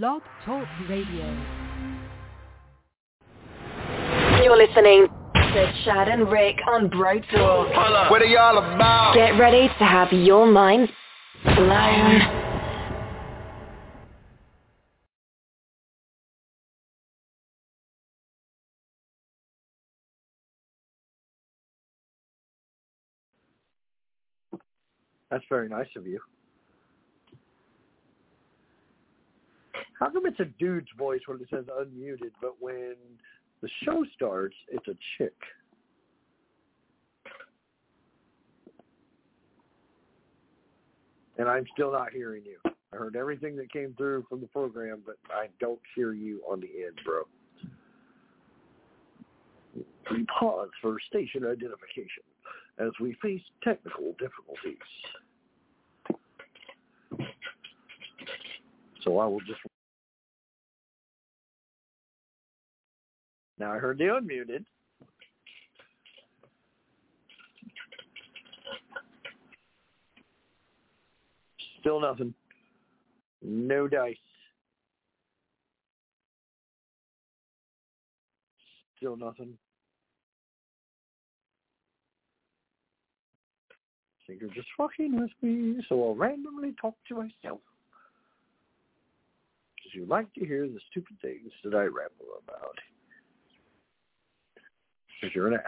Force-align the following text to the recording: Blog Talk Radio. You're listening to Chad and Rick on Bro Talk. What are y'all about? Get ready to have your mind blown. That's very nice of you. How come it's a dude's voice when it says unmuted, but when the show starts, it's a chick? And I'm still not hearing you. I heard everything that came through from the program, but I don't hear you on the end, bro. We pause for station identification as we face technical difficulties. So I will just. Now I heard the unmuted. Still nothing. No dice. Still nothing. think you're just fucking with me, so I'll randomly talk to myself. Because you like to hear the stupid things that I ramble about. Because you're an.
Blog 0.00 0.22
Talk 0.46 0.66
Radio. 0.88 1.26
You're 4.42 4.56
listening 4.56 5.06
to 5.34 5.72
Chad 5.84 6.08
and 6.08 6.32
Rick 6.32 6.56
on 6.66 6.88
Bro 6.88 7.20
Talk. 7.30 8.10
What 8.10 8.22
are 8.22 8.24
y'all 8.24 8.56
about? 8.56 9.12
Get 9.14 9.38
ready 9.38 9.68
to 9.68 9.84
have 9.84 10.10
your 10.10 10.46
mind 10.46 10.88
blown. 11.44 12.20
That's 25.30 25.44
very 25.50 25.68
nice 25.68 25.88
of 25.96 26.06
you. 26.06 26.18
How 30.02 30.10
come 30.10 30.26
it's 30.26 30.40
a 30.40 30.46
dude's 30.58 30.88
voice 30.98 31.20
when 31.26 31.40
it 31.40 31.46
says 31.48 31.64
unmuted, 31.66 32.32
but 32.40 32.56
when 32.58 32.96
the 33.60 33.68
show 33.84 34.04
starts, 34.16 34.56
it's 34.68 34.88
a 34.88 34.96
chick? 35.16 35.36
And 41.38 41.48
I'm 41.48 41.64
still 41.72 41.92
not 41.92 42.12
hearing 42.12 42.42
you. 42.44 42.58
I 42.92 42.96
heard 42.96 43.14
everything 43.14 43.54
that 43.58 43.72
came 43.72 43.94
through 43.96 44.26
from 44.28 44.40
the 44.40 44.48
program, 44.48 45.02
but 45.06 45.18
I 45.30 45.46
don't 45.60 45.78
hear 45.94 46.12
you 46.12 46.40
on 46.50 46.58
the 46.58 46.84
end, 46.84 46.98
bro. 47.04 47.22
We 50.10 50.26
pause 50.36 50.70
for 50.80 50.96
station 51.08 51.44
identification 51.44 52.24
as 52.80 52.90
we 53.00 53.16
face 53.22 53.42
technical 53.62 54.16
difficulties. 54.18 54.78
So 59.04 59.18
I 59.18 59.26
will 59.26 59.38
just. 59.38 59.60
Now 63.62 63.74
I 63.74 63.78
heard 63.78 63.98
the 63.98 64.06
unmuted. 64.06 64.64
Still 71.78 72.00
nothing. 72.00 72.34
No 73.40 73.86
dice. 73.86 74.16
Still 78.96 79.16
nothing. 79.16 79.56
think 84.26 84.40
you're 84.40 84.50
just 84.50 84.66
fucking 84.76 85.20
with 85.20 85.30
me, 85.40 85.80
so 85.88 86.02
I'll 86.02 86.16
randomly 86.16 86.74
talk 86.80 86.96
to 87.10 87.14
myself. 87.14 87.60
Because 89.76 89.94
you 89.94 90.04
like 90.06 90.34
to 90.34 90.44
hear 90.44 90.66
the 90.66 90.80
stupid 90.90 91.16
things 91.22 91.52
that 91.62 91.74
I 91.74 91.84
ramble 91.84 92.40
about. 92.44 92.74
Because 95.22 95.36
you're 95.36 95.46
an. 95.46 95.60